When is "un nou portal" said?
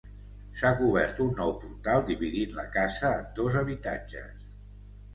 1.25-2.03